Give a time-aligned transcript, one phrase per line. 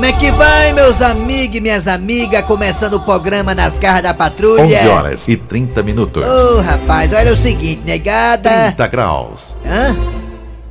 [0.00, 2.42] Como é que vai, meus amigos e minhas amigas?
[2.46, 4.62] Começando o programa nas garras da patrulha.
[4.62, 6.26] 11 horas e 30 minutos.
[6.26, 8.48] Ô, oh, rapaz, olha o seguinte, negada.
[8.48, 9.58] 30 graus.
[9.62, 9.94] Hã?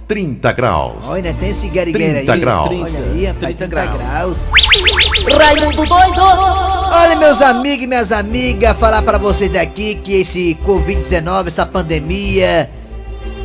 [0.07, 1.11] 30 graus.
[1.11, 2.25] Olha, tem esse guerigueira aí.
[2.25, 2.67] 30 graus.
[2.69, 3.97] Olha aí, rapaz, 30, 30 graus.
[3.99, 4.37] graus.
[5.37, 6.21] Raimundo doido!
[6.91, 12.67] Olha, meus amigos e minhas amigas, falar para vocês aqui que esse Covid-19, essa pandemia,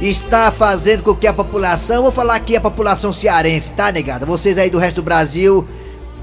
[0.00, 4.26] está fazendo com que a população, vou falar aqui a população cearense, tá, negada?
[4.26, 5.66] Vocês aí do resto do Brasil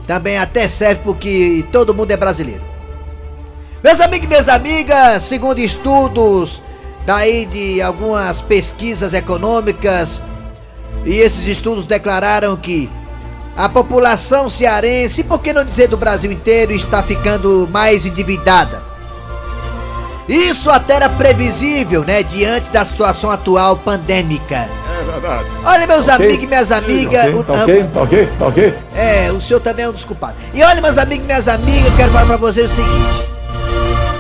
[0.05, 2.63] também até serve porque todo mundo é brasileiro.
[3.84, 6.62] Meus amigos e minhas amigas, segundo estudos
[7.05, 10.21] daí de algumas pesquisas econômicas,
[11.05, 12.90] e esses estudos declararam que
[13.55, 18.90] a população cearense, por que não dizer do Brasil inteiro, está ficando mais endividada.
[20.31, 22.23] Isso até era previsível, né?
[22.23, 24.70] Diante da situação atual pandêmica.
[24.99, 25.45] É verdade.
[25.66, 26.13] Olha, meus okay.
[26.16, 27.26] amigos e minhas amigas.
[27.26, 28.77] Ok, tá ok, tá ok, tá ok.
[28.96, 30.41] É, o senhor também é um dos culpados.
[30.54, 33.32] E olha, meus amigos e minhas amigas, eu quero falar pra vocês o seguinte.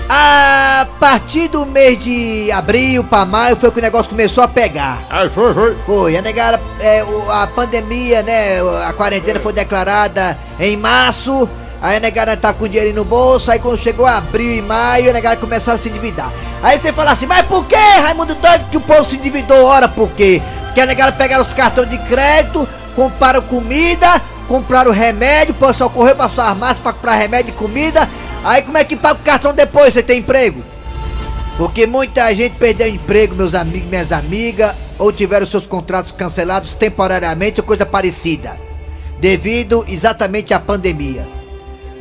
[0.09, 5.05] A partir do mês de abril pra maio foi que o negócio começou a pegar.
[5.09, 5.77] Aí foi, foi.
[5.85, 8.59] Foi, a negada, é, a pandemia, né?
[8.85, 11.47] A quarentena foi declarada em março.
[11.81, 15.13] Aí a negada tava com dinheiro no bolso, aí quando chegou abril e maio, a
[15.13, 16.31] negada começaram a se endividar.
[16.61, 19.65] Aí você fala assim, mas por que, Raimundo doido, que o povo se endividou?
[19.65, 20.43] Ora, por quê?
[20.65, 26.15] Porque a negada pegaram os cartões de crédito, compraram comida, compraram remédio, o pessoal correu
[26.15, 28.07] pra suas massas pra comprar remédio e comida.
[28.43, 30.63] Aí como é que paga o cartão depois, você tem emprego?
[31.57, 37.59] Porque muita gente perdeu emprego, meus amigos, minhas amigas, ou tiveram seus contratos cancelados temporariamente
[37.59, 38.59] ou coisa parecida.
[39.19, 41.40] Devido exatamente à pandemia.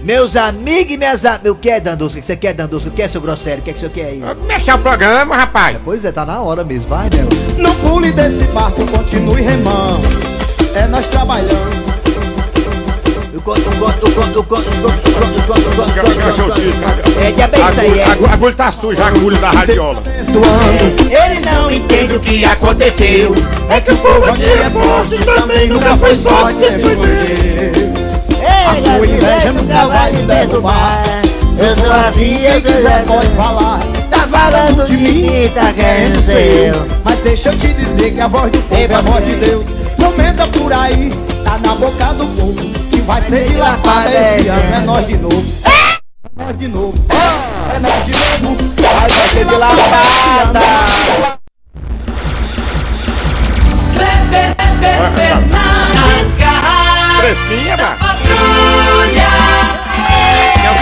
[0.03, 1.53] Meus amigos e minhas amigas.
[1.53, 2.19] O que é, Dandusca?
[2.19, 2.89] O que você quer, Dandusca?
[2.89, 3.61] O que é, seu grosseiro?
[3.61, 4.21] O que é que você quer aí?
[4.21, 5.79] Vai começar o programa, rapaz.
[5.85, 6.89] Pois é, tá na hora mesmo.
[6.89, 7.29] Vai, Nel.
[7.59, 10.01] Não pule desse barco, continue remando.
[10.75, 11.91] É nós trabalhando.
[13.33, 16.49] Eu conto, um conto, um conto, um conto, um conto, um conto, um conto, um
[16.49, 16.61] conto,
[17.21, 18.05] É, bem isso aí, é.
[18.05, 20.03] A agulha tá suja, a agulha da radiola.
[20.07, 23.35] Ele não entende o que aconteceu.
[23.69, 27.80] É que o povo aqui é forte, também nunca foi sorte, sempre foi.
[28.69, 31.03] A sua inveja nunca vai me derrubar.
[31.59, 33.81] Eu sou a filha do Zé pode falar.
[34.11, 38.51] Tá falando de mim, tá querendo ser Mas deixa eu te dizer que a voz
[38.51, 39.67] do povo é a voz de Deus.
[39.99, 41.11] Não menta por aí,
[41.45, 42.55] tá na boca do povo
[42.91, 45.45] Que vai ser dilatada esse ano, é nós de novo.
[45.65, 46.95] É nós de novo,
[47.75, 48.57] é nós de novo.
[48.77, 50.61] Vai ser dilatada
[57.21, 58.11] Fresquinha, mano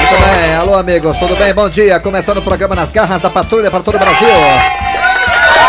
[0.09, 1.53] muito bem, alô amigos, tudo bem?
[1.53, 4.28] Bom dia, começando o programa Nas Garras da Patrulha para todo o Brasil.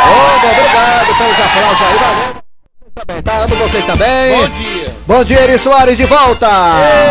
[0.06, 3.24] Oh, obrigado pelos aplausos aí, valeu.
[3.24, 4.32] Tá, amo vocês também.
[4.32, 4.96] Bom dia.
[5.08, 6.48] Bom dia, Eri Soares, de volta.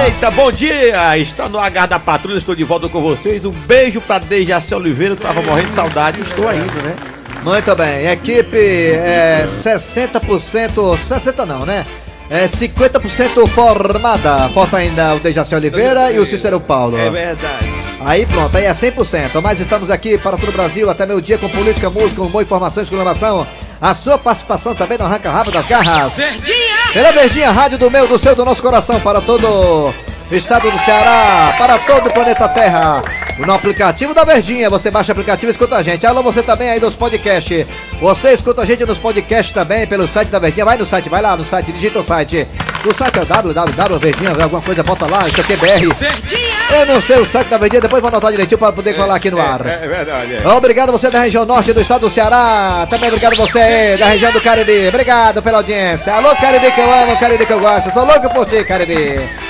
[0.06, 1.18] Eita, bom dia.
[1.18, 3.44] Está no H da Patrulha, estou de volta com vocês.
[3.44, 6.94] Um beijo para Dejaci Oliveira, tava morrendo de saudade, estou ainda, né?
[7.42, 11.84] Muito bem, equipe é 60%, 60 não, né?
[12.30, 14.48] É 50% formada.
[14.50, 16.98] Falta ainda o Dejaci Oliveira e o Cícero Paulo.
[16.98, 17.72] É verdade.
[18.00, 19.40] Aí pronto, aí é 100%.
[19.42, 22.82] Mas estamos aqui para todo o Brasil até meu dia com política, música, boa informação,
[22.82, 23.46] exclamação.
[23.80, 26.16] A sua participação também no Arranca Rabo das Garras.
[26.16, 26.92] Verdinha!
[26.92, 29.92] Pela Verdinha, rádio do meu, do seu, do nosso coração para todo
[30.30, 33.02] estado do Ceará, para todo o planeta Terra.
[33.38, 36.04] No aplicativo da Verdinha, você baixa o aplicativo e escuta a gente.
[36.06, 37.66] Alô, você também aí dos podcasts.
[38.00, 40.64] Você escuta a gente nos podcasts também pelo site da Verdinha.
[40.64, 42.46] Vai no site, vai lá no site, digita o site.
[42.84, 45.94] O site é www.verdinha, alguma coisa, bota lá, isso aqui é BR.
[45.94, 46.80] Verdinha!
[46.80, 49.14] Eu não sei o site da Verdinha, depois vou anotar direitinho para poder é, falar
[49.14, 49.66] aqui no é, ar.
[49.66, 50.36] É, é verdade.
[50.36, 50.48] É.
[50.48, 52.86] Obrigado você da região norte do estado do Ceará.
[52.90, 53.98] Também obrigado você Verdinha.
[53.98, 54.88] da região do Cariri.
[54.88, 56.12] Obrigado pela audiência.
[56.12, 57.92] Alô, Cariri que eu amo, Cariri que eu gosto.
[57.92, 59.47] Sou louco por ti, Cariri.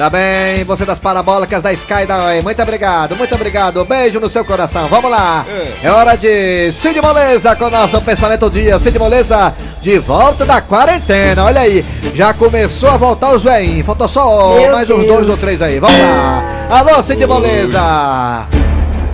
[0.00, 2.40] Também você das parabólicas da Sky da Oi.
[2.40, 3.84] Muito obrigado, muito obrigado.
[3.84, 4.88] Beijo no seu coração.
[4.88, 5.44] Vamos lá.
[5.46, 8.78] É, é hora de Cid Moleza com o nosso pensamento do dia.
[8.78, 9.52] Cid Moleza
[9.82, 11.44] de volta da quarentena.
[11.44, 13.84] Olha aí, já começou a voltar os veinhos.
[13.84, 15.78] Faltou só Meu mais uns dois ou três aí.
[15.78, 16.66] Vamos lá.
[16.70, 18.46] Alô, Cid Moleza.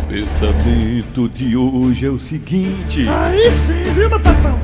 [0.08, 3.08] Pensamento de hoje é o seguinte.
[3.08, 4.56] Aí sim, viu, meu patrão?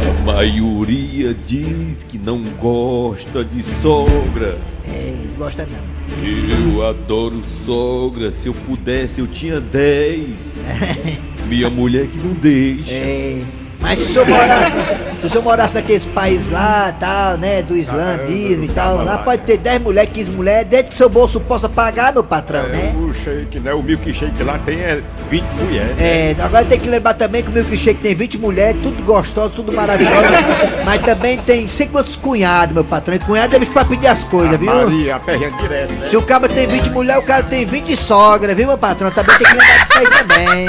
[0.00, 4.58] A maioria diz que não gosta de sogra.
[4.86, 6.00] É, gosta não.
[6.24, 8.32] Eu adoro sogra.
[8.32, 10.54] Se eu pudesse, eu tinha dez.
[11.46, 12.92] Minha mulher que não deixa.
[12.92, 13.42] É.
[13.80, 14.76] Mas se o senhor morasse,
[15.20, 19.58] Se você morasse naqueles países lá, tal, né, do islamismo e tal, lá pode ter
[19.58, 22.94] 10 mulheres, 15 mulheres, desde que seu bolso possa pagar, meu patrão, né?
[22.96, 23.72] O shake, né?
[23.74, 25.96] O milkshake lá tem é, 20 mulheres.
[25.96, 26.30] né?
[26.30, 29.72] É, agora tem que lembrar também que o milkshake tem 20 mulheres, tudo gostoso, tudo
[29.72, 30.14] maravilhoso.
[30.84, 33.14] mas também tem sei quantos cunhados, meu patrão.
[33.14, 34.72] E cunhado é bicho pra pedir as coisas, viu?
[34.72, 36.08] Maria, a perrinha direto, né?
[36.08, 39.10] Se o cara tem 20 mulheres, o cara tem 20 sogra, viu, meu patrão?
[39.10, 40.68] Também tem que lembrar disso aí também.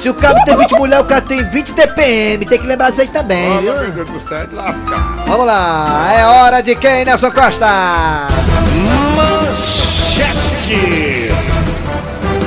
[0.00, 3.02] Se o cara tem 20 mulheres, o cara tem 20 TPM, tem que lembrar disso
[3.02, 3.72] aí também, viu?
[3.72, 5.26] Olha, meu Deus do céu, é.
[5.26, 8.26] Vamos lá, é hora de quem, Nelson Costa?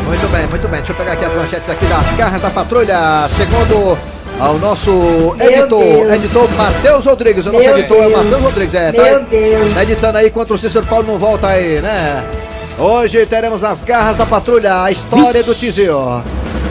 [0.06, 0.80] Muito bem, muito bem.
[0.80, 3.28] Deixa eu pegar aqui as manchetes aqui das garras da patrulha.
[3.36, 3.98] Segundo
[4.40, 4.92] ao nosso
[5.38, 6.12] Meu editor, Deus.
[6.14, 7.46] editor Matheus Rodrigues.
[7.46, 8.24] O nosso Meu editor é o Deus.
[8.24, 8.74] Matheus Rodrigues.
[8.76, 9.74] É, Meu tá, Deus.
[9.74, 12.24] tá editando aí enquanto o Cícero Paulo não volta aí, né?
[12.78, 16.22] Hoje teremos as garras da patrulha, a história do Tizio.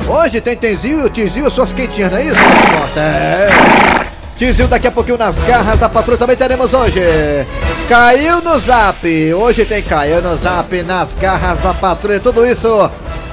[0.07, 2.39] Hoje tem Tenzil Tizil e suas quentinhas, não é isso?
[2.97, 3.49] É.
[4.37, 7.01] Tizil daqui a pouquinho nas garras da patrulha também teremos hoje.
[7.89, 9.35] Caiu no zap.
[9.35, 12.21] Hoje tem Caiu no zap nas garras da patrulha.
[12.21, 12.91] Tudo isso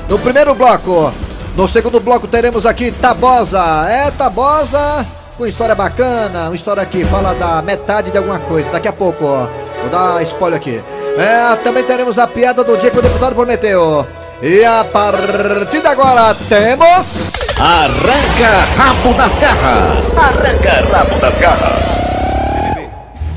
[0.07, 1.11] no primeiro bloco.
[1.57, 3.87] No segundo bloco teremos aqui Tabosa.
[3.89, 5.05] É Tabosa
[5.37, 6.45] com história bacana.
[6.45, 8.71] Uma história que fala da metade de alguma coisa.
[8.71, 9.47] Daqui a pouco, ó.
[9.81, 10.81] Vou dar spoiler aqui.
[11.17, 14.07] É, também teremos a piada do dia que o deputado prometeu.
[14.41, 17.31] E a partir de agora temos.
[17.59, 20.17] Arranca rabo das garras.
[20.17, 21.99] Arranca rabo das garras.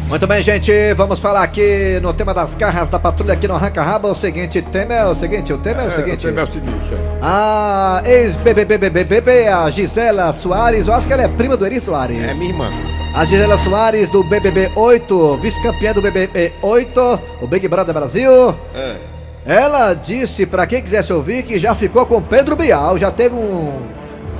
[0.08, 3.82] Muito bem, gente, vamos falar aqui no tema das garras da patrulha aqui no Arranca
[3.82, 4.08] Raba.
[4.08, 6.26] O seguinte, tema é o seguinte, o tema é o seguinte.
[6.26, 7.18] É, o seguinte, é.
[7.20, 12.16] A ex-BBBBBB, a Gisela Soares, eu acho que ela é prima do Eri Soares.
[12.16, 12.70] É minha irmã.
[13.14, 18.54] A Gisela Soares do BBB 8, vice-campeã do BBB 8, o Big Brother Brasil.
[18.74, 19.13] É.
[19.46, 23.73] Ela disse pra quem quisesse ouvir que já ficou com Pedro Bial, já teve um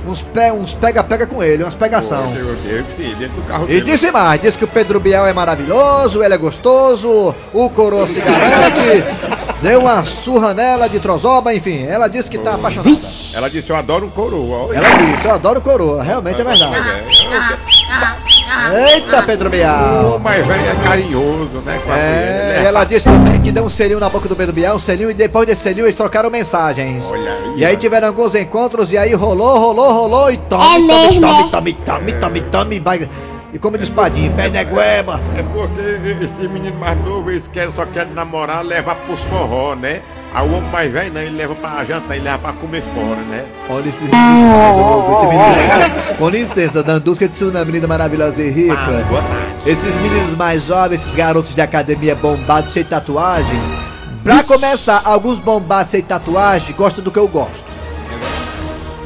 [0.07, 2.31] uns pe- uns pega-pega com ele, umas pegação.
[2.31, 3.81] Pô, Eu eu vi dentro do carro E dele.
[3.81, 8.19] disse mais, disse que o Pedro Bial é maravilhoso, ele é gostoso, o coroa se
[8.21, 9.03] garante,
[9.63, 12.95] deu uma surra nela de trozoba, enfim, ela disse que tá apaixonada.
[13.33, 14.67] Ela disse, eu adoro um coroa.
[14.67, 14.77] Olha.
[14.77, 16.71] Ela disse, eu adoro o coroa, realmente é verdade.
[18.93, 20.15] Eita, Pedro Bial!
[20.15, 21.79] O mais velho é carinhoso, né?
[21.83, 24.27] com a mulher, É, ele e ela disse também que deu um selinho na boca
[24.27, 27.09] do Pedro Bial, um selinho, e depois desse selinho eles trocaram mensagens.
[27.11, 30.77] Olha aí, E aí tiveram alguns encontros, e aí rolou, rolou, rolou, e tome, É
[30.87, 31.49] tome, tome, é?
[31.49, 33.09] tome, tome, tome, tome, vai-
[33.53, 35.21] E como diz Padinho, pé de gueba.
[35.37, 40.01] É porque esse menino mais novo, eles querem, só querem namorar, levar pros forró, né?
[40.35, 43.21] Aí o homem mais velho não, ele leva pra jantar, ele leva pra comer fora,
[43.21, 43.45] né?
[43.69, 46.17] Olha esses meninos mais novos, esse menino.
[46.17, 48.75] Com licença, Dandusca de uma menina maravilhosa e rica.
[48.77, 49.69] Ah, boa tarde.
[49.69, 53.57] Esses meninos mais jovens, esses garotos de academia bombados, sem tatuagem.
[54.25, 57.71] Pra começar, alguns bombados sem tatuagem gostam do que eu gosto.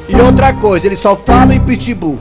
[0.08, 2.18] E outra coisa, eles só falam em pitbull.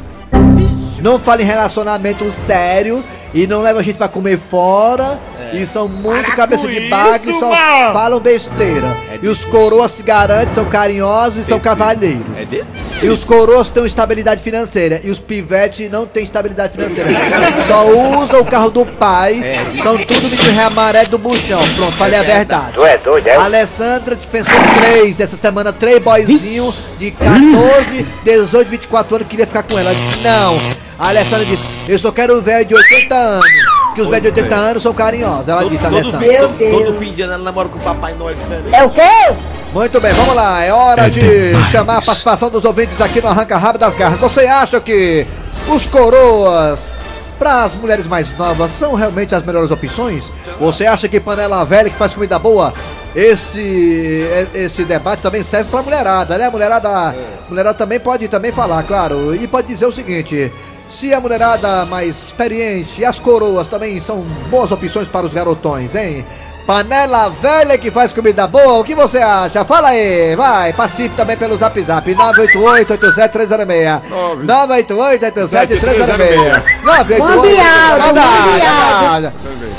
[1.01, 3.03] Não falam em relacionamento sério
[3.33, 5.19] e não levam a gente pra comer fora.
[5.53, 7.93] E são muito Para cabeça de bagre, isso, só mano.
[7.93, 8.97] falam besteira.
[9.23, 12.23] e os coroas se garantem, são carinhosos e são cavalheiros.
[12.37, 12.67] É desse
[13.03, 15.01] E os coroas têm estabilidade financeira.
[15.05, 17.11] E os pivetes não têm estabilidade financeira.
[17.67, 17.87] Só
[18.23, 19.41] usam o carro do pai.
[19.83, 21.61] são tudo menino ré amarelo do buchão.
[21.77, 22.73] Pronto, falei a verdade.
[22.75, 23.37] Tu é doido, é?
[23.37, 29.47] A Alessandra dispensou três essa semana, três boyzinhos de 14, 18, 24 anos que queria
[29.47, 29.89] ficar com ela.
[29.91, 30.59] Ela disse, não.
[30.99, 33.78] A Alessandra disse, eu só quero o velho de 80 anos.
[33.99, 35.49] Que os velhos de 80 anos são carinhosos.
[35.49, 36.21] Ela disse, todo, Alessandra.
[36.21, 36.97] Meu todo, todo Deus.
[36.99, 38.73] fim de ano ela namora com o Papai Noel diferente.
[38.73, 39.35] É o quê?
[39.75, 40.63] Muito bem, vamos lá.
[40.63, 41.21] É hora de
[41.69, 44.21] chamar a participação dos ouvintes aqui no Arranca Rabo das Garras.
[44.21, 45.27] Você acha que
[45.67, 46.93] os coroas
[47.41, 50.31] para as mulheres mais novas são realmente as melhores opções?
[50.61, 52.73] Você acha que panela velha que faz comida boa?
[53.17, 56.47] Esse esse debate também serve para mulherada, né?
[56.47, 57.17] A mulherada,
[57.49, 60.53] mulherada também pode também falar, claro, e pode dizer o seguinte:
[60.91, 65.95] se a mulherada mais experiente e as coroas também são boas opções para os garotões,
[65.95, 66.25] hein?
[66.67, 69.65] Panela velha que faz comida boa, o que você acha?
[69.65, 74.03] Fala aí, vai, participe também pelo zap zap 988-87306
[74.45, 79.33] 988-87306 988 Mundial, mundial.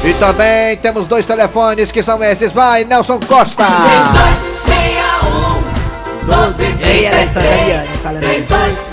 [0.04, 5.60] E também temos dois telefones que são esses, vai, Nelson Costa 3261
[6.26, 8.42] 1233 Ei, Alessandra Liane, falando aí.
[8.42, 8.89] 3261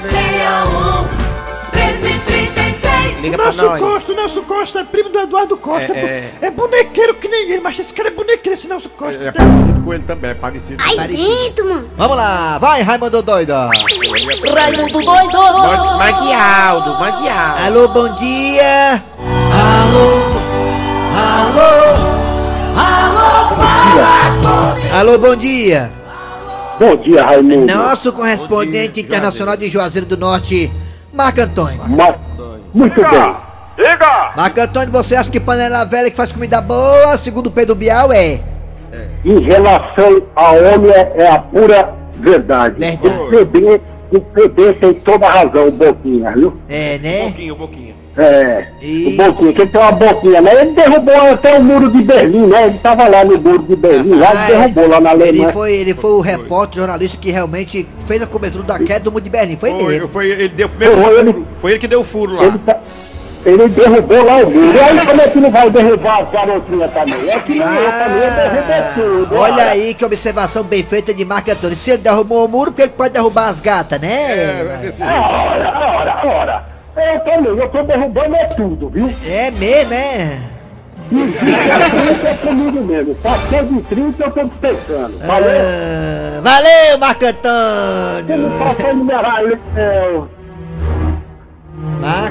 [3.26, 3.80] 1333 Liga pra Nelson nós.
[3.80, 5.92] Costa, o Nelson Costa é primo do Eduardo Costa.
[5.92, 9.22] É, É, é bonequeiro que nem ele, mas esse cara é bonequeiro, esse Nelson Costa.
[9.22, 10.82] É, é parecido com ele também, é parecido.
[10.82, 11.90] Ai, dentro, mano.
[11.96, 15.38] Vamos lá, vai, Raimundo Doido Raimundo doido
[16.98, 17.64] mande áudio.
[17.64, 19.04] Alô, bom dia
[24.92, 25.92] Alô, bom dia
[26.78, 27.74] Bom dia, Raimundo.
[27.74, 30.70] Nosso correspondente internacional de Juazeiro do Norte,
[31.10, 31.80] Marco Antônio.
[31.88, 32.20] Mar...
[32.76, 33.36] Muito bem.
[33.78, 34.32] Diga!
[34.36, 38.12] Marco Antônio, você acha que panela velha que faz comida boa, segundo o Pedro Bial,
[38.12, 38.38] é?
[39.24, 42.78] Em relação ao homem, é, é a pura verdade.
[42.78, 43.08] Verdade.
[43.08, 43.80] O PB,
[44.12, 46.60] o PB tem toda a razão, o Boquinha, viu?
[46.68, 47.24] É, né?
[47.24, 47.95] Boquinho, boquinho.
[48.18, 50.60] É, E- o Boquinha, que ele tem uma boquinha, né?
[50.62, 52.64] Ele derrubou até o muro de Berlim, né?
[52.68, 55.52] Ele tava lá no muro de Berlim, lá ele Ah, derrubou lá na Ele Alemanha.
[55.52, 59.22] foi, ele foi o repórter, jornalista que realmente fez a cobertura da queda do mundo
[59.22, 59.56] de Berlim.
[59.58, 60.08] Foi Foi, mesmo.
[60.08, 61.32] foi, ele deu o primeiro Foi ele.
[61.32, 61.46] furo.
[61.56, 62.44] Foi ele que deu o furo lá.
[62.44, 62.78] Ele, tá-
[63.44, 64.72] ele derrubou lá o muro.
[64.74, 67.28] E aí como é que não vai derrubar as garotinhas também?
[67.30, 68.94] É que nem eu também, eu derrubei
[69.26, 69.36] tudo.
[69.36, 71.76] Ah, olha aí que observação bem feita de Marco Antônio.
[71.76, 74.08] Se ele derrubou o muro, porque ele pode derrubar as gatas, né?
[74.08, 75.02] É, jeito.
[75.02, 76.75] Ora, ora, ora.
[76.96, 79.12] Eu também, eu tô derrubando é tudo, viu?
[79.24, 80.40] É mesmo, né?
[81.12, 83.14] Isso é comigo mesmo.
[83.16, 85.18] Passou de 30 eu tô dispensando.
[85.18, 85.48] Valeu?
[85.50, 87.32] Ah, valeu, Marco Você
[88.36, 88.58] não Antônio!
[88.58, 90.20] passou numerar aí, é,
[92.02, 92.30] Ah,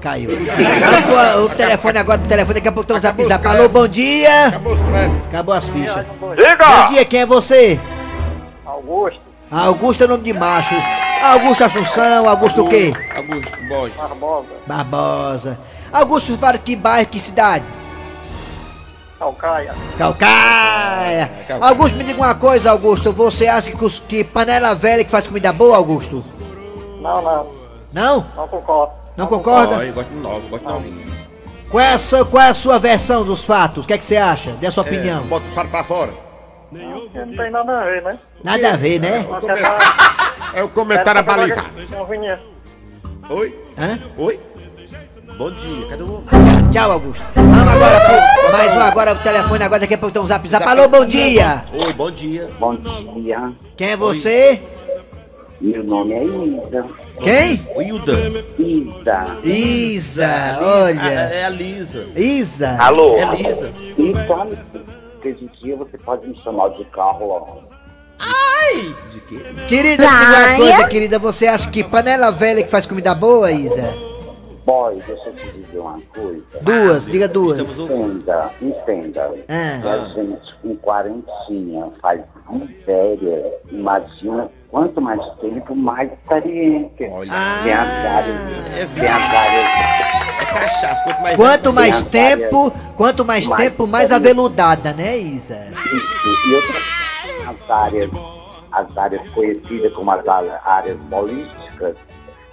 [0.00, 0.30] caiu.
[0.36, 3.46] Pro- o telefone agora, pro telefone, daqui a pouco tem um zap zap.
[3.46, 4.46] Alô, bom dia!
[4.46, 5.26] Acabou os créditos.
[5.28, 6.06] Acabou as fichas.
[6.20, 6.86] Bom Diga!
[6.90, 7.80] dia, quem é você?
[8.64, 9.20] Augusto
[9.50, 10.74] Augusto é nome de macho.
[11.22, 12.92] Augusto Assunção, Augusto o quê?
[13.16, 13.96] Augusto Borges.
[13.96, 15.58] Barbosa, Barbosa.
[15.92, 17.64] Augusto fala que bairro, que cidade?
[19.18, 19.74] Calcaia.
[19.96, 21.30] Calcaia.
[21.48, 21.68] Calcaia.
[21.70, 23.12] Augusto, me diga uma coisa, Augusto.
[23.12, 26.22] Você acha que, os- que panela velha que faz comida boa, Augusto?
[27.00, 27.46] Não, não,
[27.92, 28.26] Não?
[28.36, 28.92] não concordo.
[29.16, 29.76] Não concorda?
[29.76, 31.16] Ó, eu gosto de novo, gosto de novinho.
[31.70, 33.84] Qual é, a sua, qual é a sua versão dos fatos?
[33.84, 34.50] O que é que você acha?
[34.52, 35.22] Dê a sua opinião.
[35.24, 36.12] Bota o faro pra fora.
[36.70, 38.18] Não tem nada a ver, né?
[38.44, 39.26] Nada a ver, né?
[39.28, 39.40] Não
[40.56, 41.68] É o comentário abalizado.
[43.28, 43.54] Oi?
[43.76, 43.98] Hã?
[44.16, 44.40] Oi?
[45.36, 46.22] Bom dia, cadê o...
[46.72, 47.22] Tchau, Augusto.
[47.34, 48.52] Vamos agora pro.
[48.52, 50.64] Mais um agora o telefone, agora daqui a pouco tem um zap zap.
[50.66, 51.62] Alô, bom dia!
[51.74, 52.48] Oi, bom dia.
[52.58, 52.74] Bom
[53.20, 54.62] dia, Quem é você?
[55.60, 56.86] meu nome é Isa.
[57.22, 57.60] Quem?
[57.76, 58.14] O Hilda.
[58.58, 59.36] Isa.
[59.44, 61.00] Isa, Ah, olha.
[61.02, 62.06] é a Lisa.
[62.16, 62.76] Isa.
[62.80, 63.18] Alô?
[63.18, 63.72] É Lisa.
[63.98, 64.12] E
[65.20, 67.60] que hoje em dia você pode me chamar de carro,
[68.18, 69.66] quê?
[69.68, 71.18] Querida, me diga uma coisa, querida.
[71.18, 73.94] Você acha que panela velha que faz comida boa, Isa?
[74.66, 76.42] Boy, deixa eu te dizer uma coisa.
[76.62, 77.60] Duas, diga duas.
[77.60, 79.30] Entenda, entenda.
[79.48, 79.80] Ah.
[79.84, 82.20] A gente com quarentinha faz
[82.50, 87.10] miséria, imagina quanto mais tempo, mais experiência.
[87.12, 87.32] Olha.
[87.62, 89.64] Tem as áreas, é tem as áreas
[90.40, 91.36] É cachaça, quanto mais...
[91.36, 95.64] Quanto mais tempo, quanto mais mais tempo, mais aveludada, né, Isa?
[95.64, 97.05] Isso, e outras
[97.46, 98.10] as áreas,
[98.72, 100.26] as áreas conhecidas como as
[100.64, 101.96] áreas políticas,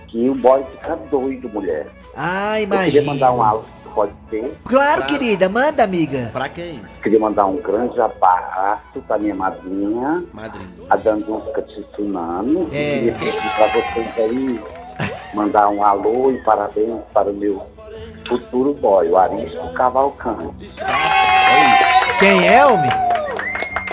[0.07, 1.88] que o boy fica doido, mulher.
[2.15, 3.50] Ah, Eu queria mandar um imagina.
[3.50, 3.62] alô,
[3.95, 4.57] pode ser?
[4.65, 6.29] Claro, querida, manda, amiga.
[6.31, 6.81] Pra quem?
[7.01, 10.67] Queria mandar um grande abraço pra minha madrinha, Madrinha.
[10.89, 12.67] a Dandusca Tsunami.
[12.71, 13.12] É.
[13.17, 14.59] Pedir pra vocês aí
[15.33, 17.65] mandar um alô e parabéns para o meu
[18.27, 20.75] futuro boy, o Aristo Cavalcante.
[22.19, 22.89] Quem é, homem?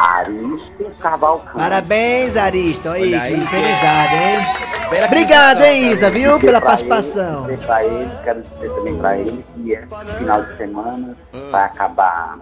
[0.01, 1.59] Aristo Cavalcante.
[1.59, 2.89] Parabéns, Aristo.
[2.89, 5.05] Aí, Olha aí, que felizado, hein?
[5.07, 7.45] Obrigado, hein, Isa, viu, Dizer pela participação.
[7.45, 11.17] Ele, dizer pra ele, quero dizer também pra ele que esse final de semana
[11.51, 12.39] vai acabar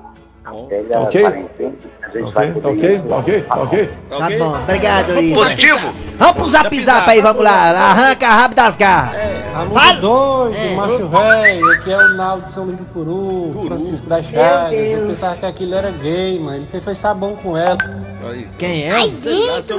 [0.68, 1.22] velha Ok.
[1.22, 3.16] poder ok, lá.
[3.18, 3.90] ok, ok.
[4.08, 4.38] Tá Ok?
[4.38, 5.34] bom, obrigado, Isa.
[5.34, 5.94] Positivo.
[6.18, 7.70] Vamos pro zap zap aí, vamos lá.
[7.70, 9.38] Arranca rabo das garras.
[9.52, 9.80] Fala.
[9.80, 10.74] Raimundo doido, É.
[10.74, 14.72] macho velho, aqui é o Naldo de São Luís do Puru, Francisco da Chagas.
[14.72, 16.58] Eu pensava que aquilo era gay, mano.
[16.58, 17.76] Ele fez, foi sabão com ela.
[18.30, 18.46] Aí.
[18.58, 18.96] Quem é?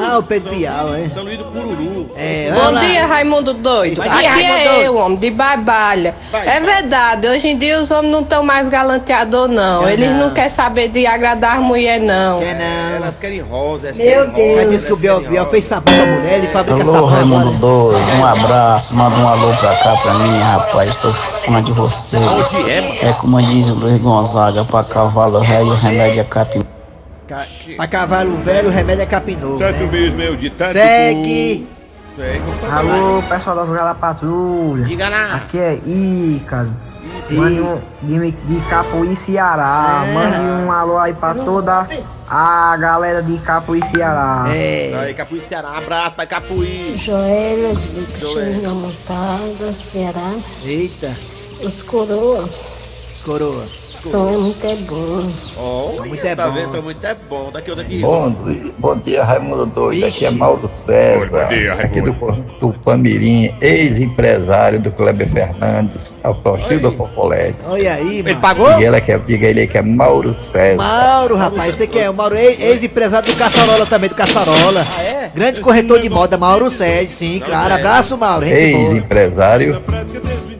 [0.01, 1.09] Ah, o Pedro Bial, é.
[1.09, 2.09] São Luís do Pururu.
[2.15, 2.79] É, Bom lá.
[2.81, 4.01] dia, Raimundo Doido.
[4.01, 6.15] Aqui Raimundo é eu, homem, de Barbalha.
[6.33, 9.87] É verdade, hoje em dia os homens não estão mais galanteador, não.
[9.87, 10.33] É, Eles não, não.
[10.49, 12.39] Saber de agradar as mulheres, não.
[12.39, 12.95] Quer não.
[12.97, 14.55] Elas querem rosa, elas Meu querem Deus.
[14.55, 17.05] Mas rosa, disse que o Biel, Biel fez sabão pra mulher, ele fabrica Alô, sabão
[17.07, 17.51] Raimundo.
[17.59, 22.23] Doido, um abraço, manda um alô pra cá pra mim, rapaz, sou fã de vocês.
[23.03, 26.61] É como diz o Luiz Gonzaga, pra cavalo velho, remédio é capim.
[27.27, 27.45] Ca-
[27.77, 29.87] Pra cavalo velho, o remédio é capim novo, Certo né?
[29.91, 30.71] mesmo, eu de tanto.
[30.73, 31.67] Segue.
[32.17, 32.41] Segue.
[32.71, 34.83] Alô, pessoal das Galas Patrulha.
[34.83, 35.35] Diga lá.
[35.35, 36.73] Aqui é Ícaro.
[37.35, 40.03] Mande um de, de Capuí, Ceará.
[40.07, 40.13] É.
[40.13, 41.87] Mande um alô aí pra toda
[42.29, 44.45] a galera de Capuí, Ceará.
[44.47, 44.93] É.
[44.95, 46.95] Aí, Capuí Ceará, abraço pra Capuí.
[46.97, 48.05] Joélia de.
[48.19, 50.35] Caxina Montada, Ceará.
[50.63, 51.15] Eita,
[51.61, 52.47] Os coroa
[53.29, 53.65] coroa.
[54.01, 55.29] São muito é bom.
[55.57, 56.53] Ó, Muito é tá bom.
[56.53, 56.71] vendo?
[56.71, 57.49] Tá muito é bom.
[57.51, 57.99] Daqui, daqui.
[58.01, 60.05] Bom, dia- bom dia, Raimundo Doido.
[60.07, 60.31] Aqui é.
[60.31, 62.45] Mauro César, Bom dia, aqui do, Raimundo.
[62.59, 67.59] do Pamirim, ex-empresário do Kleber Fernandes, Autoxil do Fofolete.
[67.67, 68.41] Olha aí, Ele mano.
[68.41, 68.79] pagou?
[68.79, 70.77] E ela que é, diga ele aí que é Mauro César.
[70.77, 74.87] Mauro, rapaz, você que é o Mauro, ex- ex-empresário do Caçarola também, do Caçarola.
[74.97, 75.31] Ah, é?
[75.35, 77.69] Grande corretor de moda, Mauro Sérgio, sim, claro.
[77.69, 77.75] Sérgio.
[77.87, 78.45] Abraço, Mauro.
[78.45, 79.81] Ex-empresário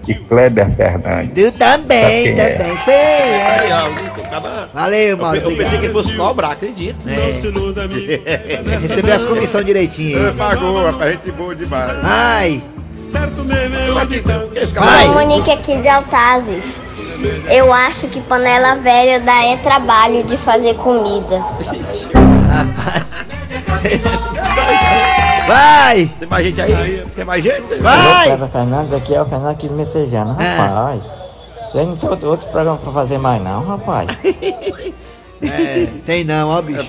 [0.09, 1.37] de Kleber Fernandes.
[1.37, 2.49] Eu também, quem é?
[2.53, 2.93] também, sei.
[2.93, 3.59] é.
[3.59, 5.37] Aí, ó, Valeu, Mauro.
[5.37, 6.97] Eu, eu pensei que ele fosse cobrar, acredito.
[7.07, 7.15] É.
[8.81, 11.91] Recebeu as comissões direitinho É, pagou, rapaz, gente boa demais.
[12.03, 12.61] Ai,
[13.09, 15.07] Sou vai.
[15.07, 16.81] Monique aqui de Altazes.
[17.49, 21.43] Eu acho que panela velha dá é trabalho de fazer comida.
[25.49, 26.11] Vai!
[26.19, 27.03] Tem mais gente aí?
[27.15, 27.75] Tem mais gente?
[27.81, 28.27] Vai!
[28.27, 30.33] Cleber Fernandes, aqui é o Fernando aqui do Messejano.
[30.33, 31.11] Rapaz,
[31.59, 34.09] você não tem outro, outro programa pra fazer mais não, rapaz.
[35.41, 36.85] É, tem não, ó, bicho.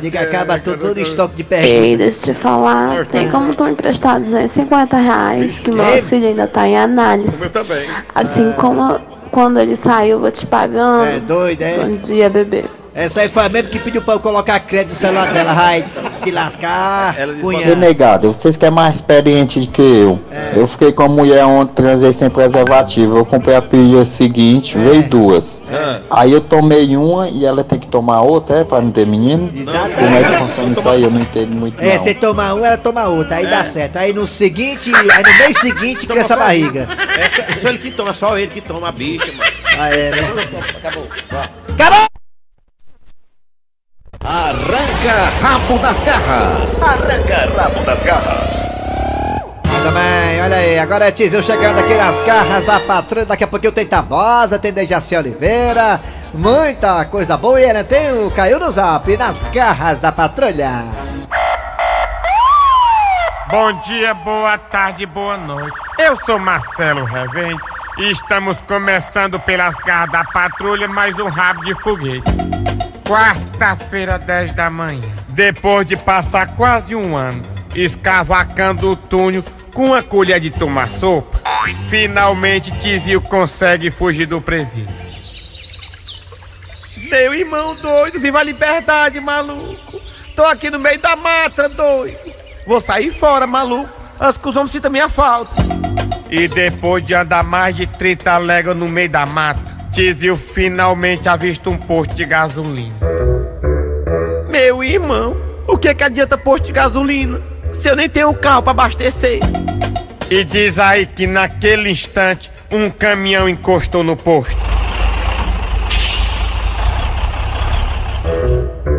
[0.00, 1.98] Tem que acaba todo, todo o estoque de Ei, perguntas.
[1.98, 6.00] deixa eu te falar, tem como estão emprestados 250 reais, que meu Ei.
[6.00, 7.32] auxílio ainda tá em análise.
[7.40, 7.88] Eu também.
[8.12, 8.98] Assim como
[9.30, 11.04] quando ele saiu, eu vou te pagando.
[11.04, 11.78] É doido, é?
[11.78, 12.64] Bom dia, bebê.
[12.96, 15.52] Essa aí foi a mesma que pediu pra eu colocar crédito no celular dela.
[15.52, 15.84] Vai
[16.24, 17.74] te lascar, Ô cunha.
[17.76, 20.18] negado, vocês que é mais experiente que eu.
[20.54, 23.18] Eu fiquei com a mulher ontem, transei sem preservativo.
[23.18, 25.62] Eu comprei a pilha seguinte, veio duas.
[26.10, 28.64] Aí eu tomei uma e ela tem que tomar outra, é?
[28.64, 29.50] Pra não ter menino?
[29.50, 31.02] Como é que funciona isso aí?
[31.02, 32.02] Eu não entendo muito É, não.
[32.02, 33.98] você toma um, ela toma outra, aí dá certo.
[33.98, 36.88] Aí no seguinte, aí no mês seguinte, cresce a barriga.
[37.46, 39.50] É só ele que toma, só ele que toma a bicha, mano.
[39.78, 40.18] Ah, é, né?
[40.82, 41.06] Acabou.
[41.74, 42.15] Acabou!
[44.28, 46.82] Arranca rabo das garras.
[46.82, 48.60] Arranca rabo das garras.
[49.84, 53.24] Também, olha aí, agora é Tizil chegando aqui nas garras da patrulha.
[53.24, 56.00] Daqui a pouquinho tem Tabosa, tem Dejaci Oliveira,
[56.34, 57.60] muita coisa boa.
[57.60, 60.82] E ainda tem o Caiu no Zap nas garras da patrulha.
[63.48, 65.78] Bom dia, boa tarde, boa noite.
[66.00, 67.62] Eu sou Marcelo Revende
[67.98, 72.65] e estamos começando pelas garras da patrulha mais um rabo de foguete.
[73.06, 75.00] Quarta-feira, 10 da manhã.
[75.28, 77.40] Depois de passar quase um ano
[77.72, 81.38] escavacando o túnel com uma colher de tomar sopa,
[81.88, 84.92] finalmente Tizio consegue fugir do presídio.
[87.10, 90.00] Meu irmão doido, viva a liberdade, maluco.
[90.34, 92.18] Tô aqui no meio da mata, doido.
[92.66, 95.54] Vou sair fora, maluco, antes que os homens sintam minha falta.
[96.28, 101.70] E depois de andar mais de 30 léguas no meio da mata, Tizio finalmente avista
[101.70, 102.94] um posto de gasolina.
[104.50, 105.34] Meu irmão,
[105.66, 107.40] o que que adianta posto de gasolina
[107.72, 109.40] se eu nem tenho carro pra abastecer?
[110.30, 114.60] E diz aí que naquele instante um caminhão encostou no posto.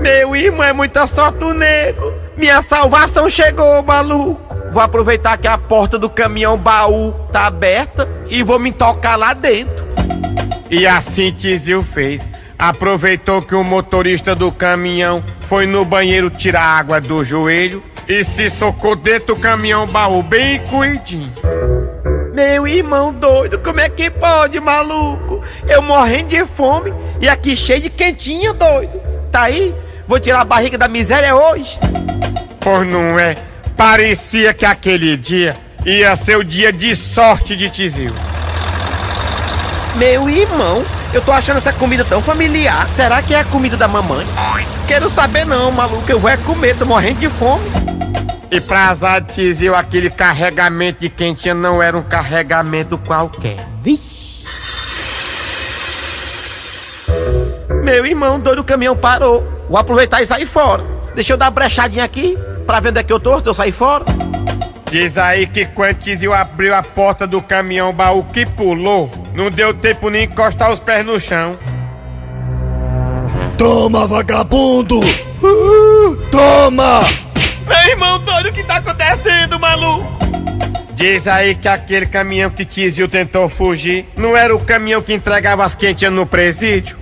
[0.01, 2.11] Meu irmão, é muita sorte do nego.
[2.35, 4.57] Minha salvação chegou, maluco.
[4.71, 9.35] Vou aproveitar que a porta do caminhão baú tá aberta e vou me tocar lá
[9.35, 9.86] dentro.
[10.69, 12.27] E assim Tizil fez.
[12.59, 18.49] Aproveitou que o motorista do caminhão foi no banheiro tirar água do joelho e se
[18.49, 21.31] socou dentro do caminhão baú bem cuidinho.
[22.33, 25.43] Meu irmão doido, como é que pode, maluco?
[25.67, 28.99] Eu morrendo de fome e aqui cheio de quentinho, doido.
[29.31, 29.73] Tá aí?
[30.07, 31.79] Vou tirar a barriga da miséria hoje?
[32.59, 33.35] Pois não é.
[33.75, 38.13] Parecia que aquele dia ia ser o dia de sorte de Tizil.
[39.97, 42.87] Meu irmão, eu tô achando essa comida tão familiar.
[42.93, 44.27] Será que é a comida da mamãe?
[44.87, 46.03] Quero saber não, maluco.
[46.07, 47.65] Eu vou é comer, tô morrendo de fome.
[48.51, 53.67] E pra azar de Tizil, aquele carregamento de quentinha não era um carregamento qualquer.
[57.83, 59.51] Meu irmão, doido, o caminhão parou.
[59.67, 60.83] Vou aproveitar e sair fora.
[61.15, 63.53] Deixa eu dar uma brechadinha aqui, pra ver onde é que eu tô, se eu
[63.55, 64.05] sair fora.
[64.89, 69.73] Diz aí que quando Tizil abriu a porta do caminhão baú que pulou, não deu
[69.73, 71.51] tempo nem encostar os pés no chão.
[73.57, 74.99] Toma, vagabundo!
[74.99, 77.01] Uh, toma!
[77.67, 80.07] Meu irmão doido, o que tá acontecendo, maluco?
[80.93, 85.65] Diz aí que aquele caminhão que Tizil tentou fugir não era o caminhão que entregava
[85.65, 86.97] as quentinhas no presídio?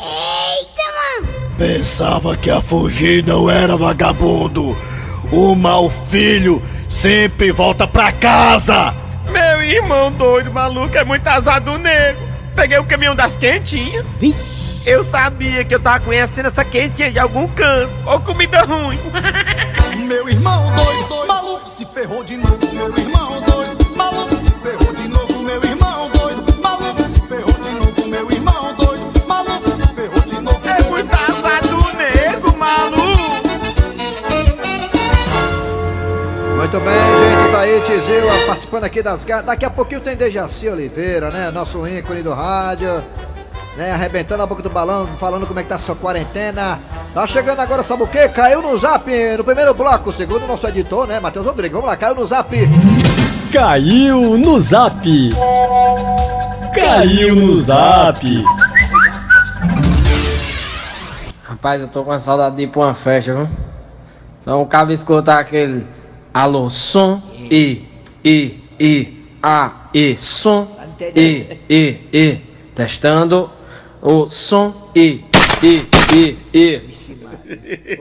[1.57, 4.75] Pensava que a fugir não era vagabundo.
[5.31, 8.93] O mau filho sempre volta pra casa.
[9.31, 12.21] Meu irmão doido, maluco, é muito azar do nego.
[12.55, 14.05] Peguei o caminhão das quentinhas.
[14.85, 17.91] Eu sabia que eu tava conhecendo essa quentinha de algum canto.
[18.05, 18.99] Ou comida ruim.
[20.05, 22.59] Meu irmão doido, maluco se ferrou de novo.
[22.71, 23.54] Meu irmão doido,
[36.65, 39.45] Muito bem, gente, tá aí, Tizil, participando aqui das garras.
[39.45, 41.51] Daqui a pouquinho tem Dejaci Oliveira, né?
[41.51, 43.03] Nosso ícone do rádio.
[43.77, 46.79] Né, arrebentando a boca do balão, falando como é que tá a sua quarentena.
[47.13, 48.27] Tá chegando agora, sabe o quê?
[48.29, 51.73] Caiu no zap no primeiro bloco, segundo o nosso editor, né, Matheus Rodrigues.
[51.73, 52.49] Vamos lá, caiu no zap.
[53.53, 55.29] Caiu no zap.
[56.73, 58.43] caiu no zap.
[61.43, 63.47] Rapaz, eu tô com saudade de ir pra uma festa, viu?
[64.41, 65.85] Então o cabo escutar aquele
[66.35, 67.81] alô, som, e,
[68.23, 70.67] e, e, a, e, som,
[71.15, 72.41] e, e, e,
[72.75, 73.49] testando
[74.01, 75.23] o som, e,
[75.63, 76.95] e, e, e.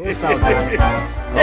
[0.00, 0.76] Ô, saudade.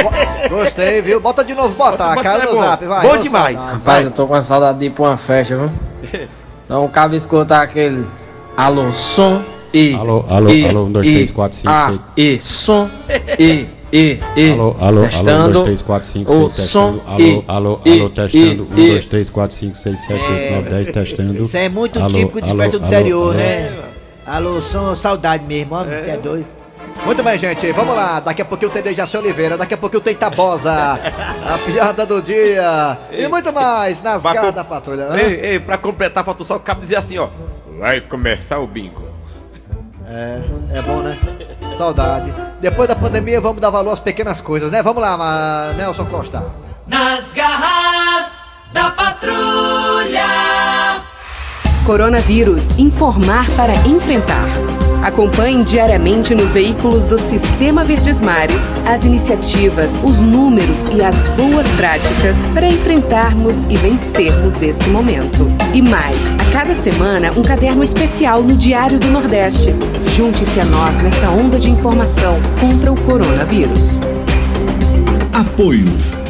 [0.04, 1.21] Ó, Gostei, viu?
[1.21, 2.13] Bota de novo, bota.
[2.21, 3.08] Caiu no zap, vai.
[3.08, 3.56] Bom Ô, demais.
[3.56, 3.77] saudade.
[3.77, 5.71] Rapaz, eu tô com saudade de ir pra uma festa, viu?
[6.63, 8.08] Então o cabo escutar aquele
[8.56, 11.99] alô, som, e, Alô, alô, e, alô, um, dois, e, três, quatro, cinco, a, seis.
[12.15, 12.89] e, som,
[13.38, 16.93] e, e, e, Alô, alô, alô, um, testando dois, três, quatro, cinco, o seis, som,
[16.97, 17.21] testando.
[17.21, 18.67] e, Alô, alô, e, alô, testando.
[18.71, 21.43] Um, e, dois, três, quatro, cinco, seis, sete, oito, nove, dez, testando.
[21.43, 23.34] Isso é muito Alô, típico de alô, festa do alô, interior, alô.
[23.34, 23.80] né?
[24.25, 26.47] Alô, som, saudade mesmo, ó, que é doido.
[27.06, 28.19] Muito bem, gente, vamos lá.
[28.19, 32.97] Daqui a pouquinho tem Dejaci Oliveira, daqui a pouquinho tem Tabosa, a piada do dia
[33.12, 35.08] e muito mais nas garras da patrulha.
[35.15, 37.30] Ei, ei, pra completar, falta só o cabo dizer assim, ó.
[37.80, 39.11] Vai começar o bingo.
[40.12, 40.41] É,
[40.78, 41.17] é bom, né?
[41.78, 42.34] Saudade.
[42.60, 44.84] Depois da pandemia, vamos dar valor às pequenas coisas, né?
[44.84, 46.52] Vamos lá, Nelson Costa.
[46.86, 48.43] Nas garras
[48.74, 50.26] da patrulha.
[51.86, 52.78] Coronavírus.
[52.78, 54.71] Informar para enfrentar.
[55.02, 61.68] Acompanhe diariamente nos veículos do Sistema Verdes Mares as iniciativas, os números e as boas
[61.70, 65.48] práticas para enfrentarmos e vencermos esse momento.
[65.74, 69.70] E mais, a cada semana, um caderno especial no Diário do Nordeste.
[70.16, 74.00] Junte-se a nós nessa onda de informação contra o coronavírus.
[75.34, 75.86] Apoio.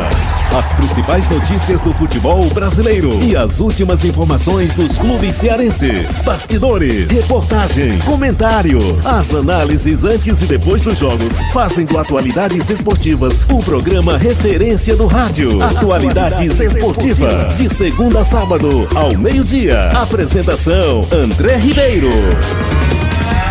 [0.57, 6.25] As principais notícias do futebol brasileiro e as últimas informações dos clubes cearenses.
[6.25, 9.05] Bastidores, reportagens, comentários.
[9.05, 15.07] As análises antes e depois dos jogos fazem do Atualidades Esportivas o programa referência do
[15.07, 15.63] rádio.
[15.63, 17.57] Atualidades Esportivas.
[17.57, 19.89] De segunda a sábado, ao meio-dia.
[19.93, 22.11] Apresentação: André Ribeiro.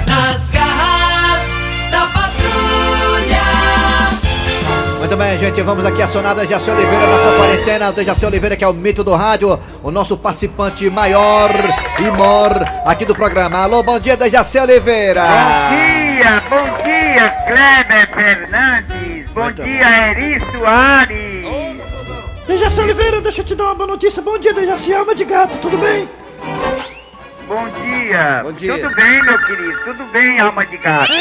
[0.05, 1.41] Nas garras
[1.89, 3.41] da patrulha.
[4.99, 7.89] Muito bem, gente, vamos aqui acionar a Dejaci Oliveira, nossa quarentena.
[7.89, 11.49] O Dejaci Oliveira, que é o mito do rádio, o nosso participante maior
[11.97, 12.53] e mor
[12.85, 13.57] aqui do programa.
[13.57, 15.23] Alô, bom dia, Dejaci Oliveira.
[15.23, 19.31] Bom dia, bom dia, Kleber Fernandes.
[19.31, 21.81] Bom dia, Eri Soares.
[22.47, 24.21] Dejaci Oliveira, deixa eu te dar uma boa notícia.
[24.21, 26.07] Bom dia, Dejaci, alma de gato, tudo bem?
[27.47, 28.41] Bom dia.
[28.43, 28.77] Bom dia.
[28.77, 29.83] Tudo bem, meu querido?
[29.83, 31.11] Tudo bem, alma de gato?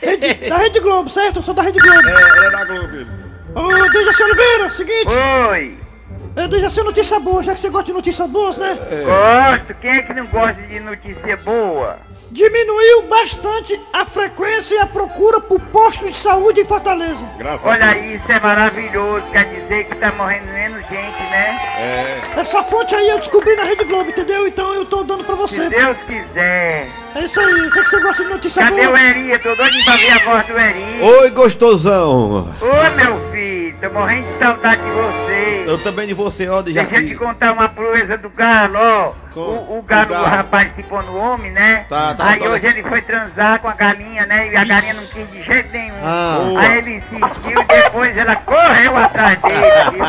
[0.00, 1.36] Rede- da Rede Globo, certo?
[1.38, 2.08] Eu sou da Rede Globo.
[2.08, 3.06] É, é da Globo.
[3.54, 5.14] Ô, Dejaci Oliveira, seguinte.
[5.50, 5.78] Oi.
[6.36, 8.78] É, Dejaci, notícia boa, já que você gosta de notícias boas, né?
[9.04, 9.74] Gosto.
[9.80, 11.98] Quem é que não gosta de notícia boa?
[12.30, 17.24] Diminuiu bastante a frequência e a procura por postos de saúde em Fortaleza.
[17.64, 19.24] Olha aí, isso é maravilhoso.
[19.32, 21.58] Quer dizer que tá morrendo menos gente, né?
[21.78, 22.40] É.
[22.40, 24.46] Essa fonte aí eu descobri na Rede Globo, entendeu?
[24.46, 25.54] Então eu tô dando pra você.
[25.56, 26.88] Se Deus quiser.
[27.14, 28.92] É isso aí, sei que você gosta de notícia Cadê boa.
[28.92, 29.30] o Eri?
[29.30, 31.02] Eu tô doido pra ver a voz do Eri.
[31.02, 32.54] Oi, gostosão.
[32.60, 35.27] Ô, meu filho, tô morrendo de saudade de você.
[35.66, 39.12] Eu também de você, ó, Deixa eu te contar uma proeza do Galo, ó.
[39.36, 40.24] O, o Galo, o Galo.
[40.26, 41.84] rapaz pôs no homem, né?
[41.88, 44.48] Tá, tá, Aí tá, hoje ele foi transar com a galinha, né?
[44.50, 45.94] E a galinha não quis de jeito nenhum.
[46.02, 46.38] Ah.
[46.58, 50.02] Aí ele insistiu e depois ela correu atrás dele?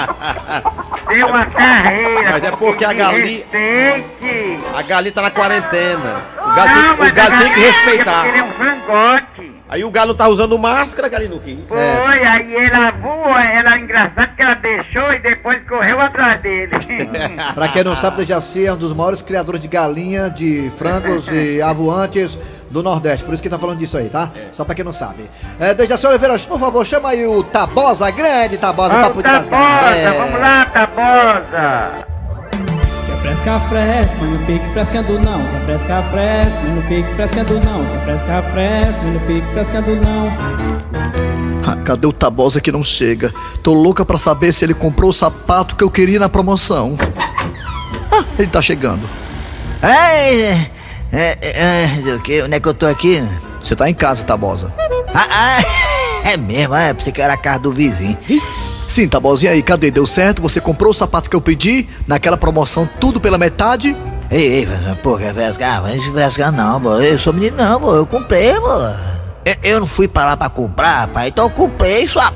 [1.09, 2.31] Deu uma carreira.
[2.31, 4.59] Mas é porque a galinha- Respeite.
[4.75, 6.21] A galinha tá na quarentena.
[6.37, 8.27] O galo, Não, tem, o galo tem que galinha, respeitar.
[8.27, 9.58] Ele é um frangote.
[9.69, 11.59] Aí o galo tá usando máscara, a galinha não quis.
[11.67, 11.77] Foi,
[12.25, 16.71] aí ela voou, ela engraçado que ela deixou e depois correu atrás dele.
[17.53, 21.61] Pra quem não sabe, Dejaci é um dos maiores criadores de galinha, de frangos e
[21.63, 22.35] avoantes
[22.71, 24.29] do Nordeste, por isso que tá falando disso aí, tá?
[24.53, 25.29] Só pra quem não sabe.
[25.59, 29.49] É, Dejaci Oliveira, por favor, chama aí o Tabosa, grande Tabosa, Ô, pra poder das
[29.49, 29.81] garras.
[29.83, 30.17] Tabosa, É.
[30.19, 32.08] vamos lá, Tabosa.
[33.29, 35.47] Fresca, fresca, mas não fique frescando não.
[35.49, 37.85] Quer fresca, fresca, mas não fique frescando não.
[37.85, 41.71] Quer fresca, fresca, mas não fique frescando não.
[41.71, 43.31] Ah, cadê o Tabosa que não chega?
[43.61, 46.97] Tô louca pra saber se ele comprou o sapato que eu queria na promoção.
[48.11, 49.07] Ah, ele tá chegando.
[49.83, 50.67] É,
[51.13, 51.37] é,
[52.01, 52.41] é, o que?
[52.41, 53.23] Onde é que eu tô aqui?
[53.61, 54.73] Você tá em casa, Tabosa.
[55.13, 55.61] Ah, ah,
[56.27, 58.17] é mesmo, é, pensei que era a casa do vizinho.
[58.89, 59.91] Sim, Tabosa, e aí, cadê?
[59.91, 60.41] Deu certo?
[60.41, 63.95] Você comprou o sapato que eu pedi naquela promoção, tudo pela metade?
[64.31, 64.67] Ei, ei,
[65.03, 65.83] pô, quer frescar?
[65.83, 66.95] Não deixa frescar não, pô.
[66.95, 67.93] Eu sou menino não, pô.
[67.93, 68.67] Eu comprei, pô.
[69.45, 71.27] Eu, eu não fui pra lá pra comprar, pai.
[71.27, 72.33] Então eu comprei sua...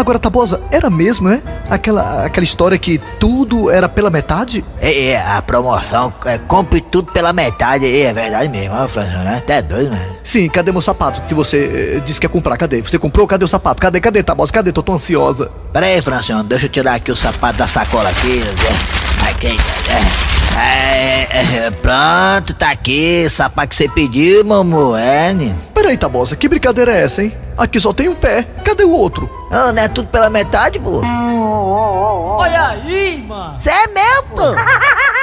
[0.00, 1.42] Agora, Tabosa, era mesmo, é?
[1.68, 4.64] Aquela, aquela história que tudo era pela metade?
[4.80, 7.84] É, é, a promoção, é, compre tudo pela metade.
[7.84, 9.36] É, é verdade mesmo, ó, Francisco, né?
[9.36, 10.16] Até doido, né?
[10.24, 12.56] Sim, cadê meu sapato que você eh, disse que ia comprar?
[12.56, 12.80] Cadê?
[12.80, 13.26] Você comprou?
[13.26, 13.78] Cadê o sapato?
[13.82, 14.50] Cadê, cadê, Tabosa?
[14.50, 14.72] Cadê?
[14.72, 15.50] Tô tão ansiosa.
[15.70, 18.38] Pera aí, Franciano, deixa eu tirar aqui o sapato da sacola aqui.
[18.38, 19.28] né?
[19.28, 25.56] Aqui, é, é, é, pronto, tá aqui, o sapato que você pediu, amor, é, né?
[25.72, 27.34] Peraí, Tabosa, que brincadeira é essa, hein?
[27.56, 28.46] Aqui só tem um pé.
[28.64, 29.28] Cadê o outro?
[29.50, 31.00] Ah, não é tudo pela metade, pô?
[31.00, 33.60] Olha aí, mano.
[33.60, 34.42] Você é meu, pô?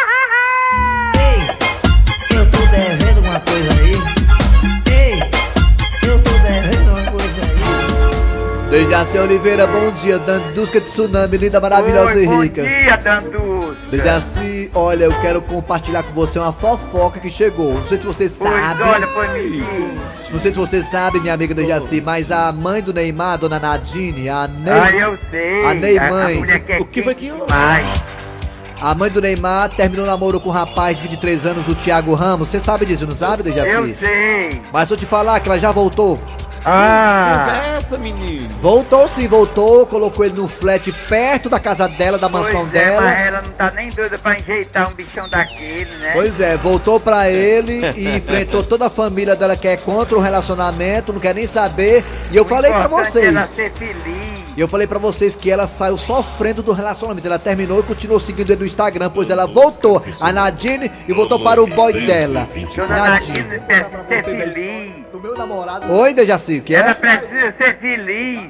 [8.77, 12.61] Dejaci Oliveira, bom dia, Dandusca de Tsunami, linda, maravilhosa Oi, e bom rica.
[12.61, 13.75] dia, Dandusca.
[13.89, 17.73] Dejaci, olha, eu quero compartilhar com você uma fofoca que chegou.
[17.73, 18.83] Não sei se você Pois sabe.
[18.83, 20.29] olha, me diz.
[20.29, 24.29] Não sei se você sabe, minha amiga Dejaci, mas a mãe do Neymar, dona Nadine,
[24.29, 24.71] a Ney.
[24.79, 25.65] Ah, eu sei.
[25.65, 26.35] A Ney A- a mãe.
[26.37, 27.87] mulher que é o que foi que demais.
[28.79, 32.13] A mãe do Neymar terminou o namoro com um rapaz de 23 anos, o Thiago
[32.13, 32.47] Ramos.
[32.49, 33.69] Você sabe disso, não sabe, Dejaci?
[33.71, 34.61] Eu sei.
[34.71, 36.19] Mas se eu te falar que ela já voltou.
[36.69, 37.45] Ah.
[37.47, 38.49] Conversa, menino.
[38.59, 42.85] Voltou sim, voltou, colocou ele no flat perto da casa dela, da mansão Pois é,
[42.85, 43.01] dela.
[43.01, 46.11] mas ela não tá nem doida pra enjeitar um bichão daquele, né?
[46.13, 50.21] Pois é, voltou pra ele e enfrentou toda a família dela que é contra o
[50.21, 52.03] relacionamento, não quer nem saber.
[52.31, 53.35] E eu falei pra Importante vocês.
[53.35, 54.36] ela ser feliz.
[54.57, 57.27] E eu falei pra vocês que ela saiu sofrendo do relacionamento.
[57.27, 61.39] Ela terminou e continuou seguindo ele no Instagram, pois ela voltou, a Nadine, e voltou
[61.43, 62.49] para o boy dela.
[62.89, 63.43] Nadine.
[63.43, 64.95] Nadine precisa ser feliz.
[65.91, 66.93] Oi, Dejaci, o que Ela é?
[66.95, 68.49] precisa ser feliz.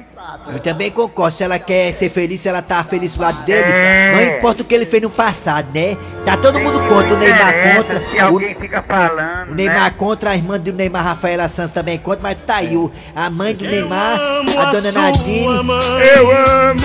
[0.52, 1.36] Eu também concordo.
[1.36, 4.10] Se ela quer ser feliz, se ela tá feliz do lado dele, É.
[4.12, 5.96] não importa o que ele fez no passado, né?
[6.24, 8.00] Tá todo mundo contra, o Neymar Interessa contra.
[8.10, 9.94] Se alguém fica falando, O Neymar né?
[9.96, 13.54] contra, a irmã do Neymar, Rafaela Santos também contra, mas tá aí, o- a mãe
[13.54, 14.18] do Neymar,
[14.58, 15.46] a dona Nadine.
[15.46, 16.82] Eu amo!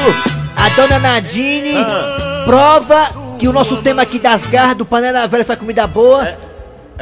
[0.56, 1.74] A dona Nadine
[2.46, 6.26] prova que o nosso tema aqui das garras do Panela Velha foi comida boa.
[6.28, 6.38] É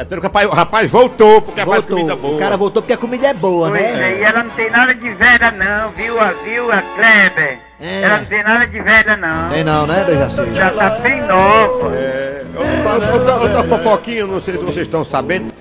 [0.08, 1.96] pelo que o rapaz, voltou, porque faz Voltou.
[1.96, 2.34] comida boa.
[2.34, 4.12] O cara voltou porque a comida é boa, Pois né?
[4.14, 7.58] é, e ela não tem nada de velha não, viu, a, viu, a Kleber?
[7.80, 9.48] Ela não tem nada de velha não.
[9.50, 10.50] Tem não, né, Dejaci?
[10.52, 11.94] Já tá bem nova.
[11.96, 15.52] É, outra, outra, outra fofoquinha, não sei se vocês estão sabendo.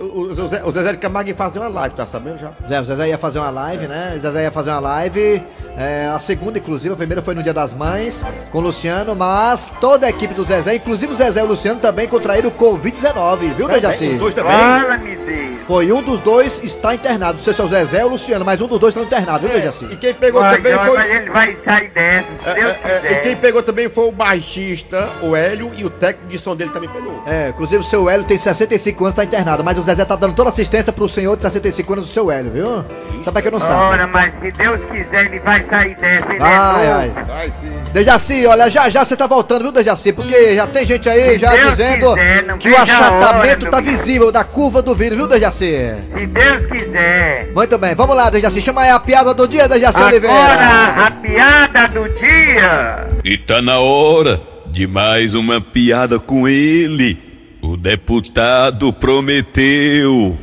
[0.00, 2.50] O, Zezé, o Zezé de Camargo ia fazer uma live, tá sabendo já?
[2.66, 4.14] Zé, o Zezé ia fazer uma live, né?
[4.16, 5.42] O Zezé ia fazer uma live,
[5.76, 9.70] é, a segunda, inclusive, a primeira foi no Dia das Mães, com o Luciano, mas
[9.78, 13.54] toda a equipe do Zezé, inclusive o Zezé e o Luciano também contraíram o Covid-19,
[13.54, 14.06] viu, Dejaci?
[14.06, 14.52] Os dois também?
[14.52, 15.49] Fala-me Deus.
[15.66, 17.38] Foi um dos dois está internado.
[17.38, 19.46] Não sei se é o Zezé ou o Luciano, mas um dos dois está internado,
[19.46, 19.86] viu, Dejaci?
[19.90, 20.98] E quem pegou também olha, foi.
[20.98, 25.08] Mas ele vai sair dessa, se Deus É, e quem pegou também foi o baixista,
[25.22, 27.22] o Hélio, e o técnico de som dele também pegou.
[27.26, 30.34] É, inclusive o seu Hélio tem 65 anos, tá internado, mas o Zezé tá dando
[30.34, 32.84] toda assistência pro senhor de 65 anos, o seu Hélio, viu?
[33.24, 33.74] Só pra quem não sabe.
[33.74, 36.32] Ora, mas se Deus quiser, ele vai sair dessa.
[36.32, 37.08] Ele Ai, é ai.
[37.08, 37.24] novo.
[37.26, 37.80] Vai sim.
[37.92, 40.12] Dejaci, olha, já já você tá voltando, viu, Dejaci?
[40.12, 43.90] Porque já tem gente aí já Deus dizendo quiser, que o achatamento hora, tá meu
[43.90, 45.49] visível da curva do vírus, viu, Dejaci?
[45.50, 47.52] Se Deus quiser.
[47.54, 48.62] Muito bem, vamos lá, Dejaci.
[48.62, 50.34] Chama aí a piada do dia, Dejaci Oliveira.
[50.34, 53.08] Agora, a piada do dia.
[53.24, 57.18] E tá na hora de mais uma piada com ele.
[57.62, 60.38] O deputado prometeu.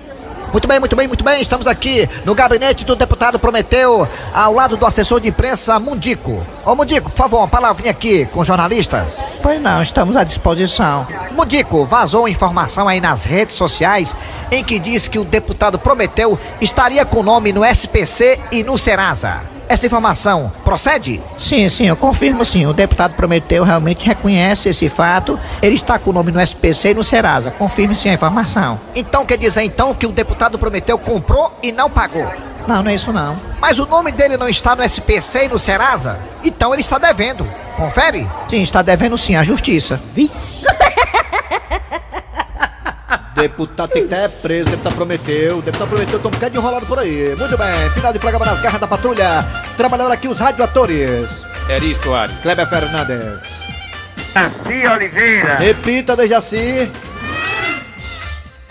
[0.52, 1.42] Muito bem, muito bem, muito bem.
[1.42, 6.44] Estamos aqui no gabinete do deputado Prometeu, ao lado do assessor de imprensa Mundico.
[6.66, 9.14] Ô Mundico, por favor, uma palavrinha aqui com os jornalistas.
[9.42, 11.06] Pois não, estamos à disposição.
[11.32, 14.14] Mundico, vazou informação aí nas redes sociais
[14.52, 18.78] em que diz que o deputado Prometeu estaria com o nome no SPC e no
[18.78, 19.57] Serasa.
[19.70, 21.22] Essa informação procede?
[21.40, 22.66] Sim, sim, eu confirmo sim.
[22.66, 25.40] O deputado Prometeu realmente reconhece esse fato.
[25.62, 27.52] Ele está com o nome no SPC e no Serasa.
[27.52, 28.80] Confirme sim a informação.
[28.96, 32.26] Então quer dizer então que o deputado Prometeu comprou e não pagou?
[32.68, 33.38] Não, não é isso não.
[33.60, 36.20] Mas o nome dele não está no SPC e no Serasa?
[36.44, 37.48] Então ele está devendo.
[37.76, 38.28] Confere?
[38.50, 40.00] Sim, está devendo sim à justiça.
[43.38, 46.58] Deputado tem que estar preso, o deputado prometeu, o deputado prometeu, tem um bocado de
[46.58, 47.36] enrolado por aí.
[47.38, 49.46] Muito bem, final de programa nas garras da patrulha.
[49.78, 51.30] Trabalhando aqui os radioatores.
[51.70, 52.36] Eri Soares.
[52.42, 53.58] Kleber Fernandes.
[54.34, 55.56] Jaci Oliveira.
[55.58, 56.92] Repita, Dejaci.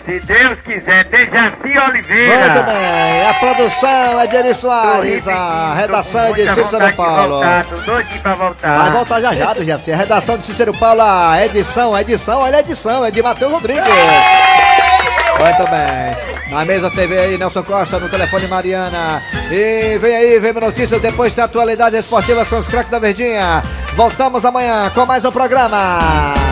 [0.07, 2.37] Se Deus quiser, Dejaci Oliveira.
[2.37, 7.33] Muito bem, a produção é de Eri Soares, a redação é de Cícero Paulo.
[7.33, 8.77] Voltar, tô doidinho pra voltar.
[8.77, 9.91] Vai voltar já já, Dejaci.
[9.91, 13.51] A redação de Cícero Paulo, a edição, a edição, olha a edição, é de Matheus
[13.51, 13.83] Rodrigues.
[13.83, 16.53] Muito bem.
[16.53, 19.21] Na mesa TV aí, Nelson Costa, no telefone Mariana.
[19.51, 23.61] E vem aí, vem notícias, depois tem atualidades esportivas com os craques da Verdinha.
[23.93, 26.46] Voltamos amanhã com mais um programa.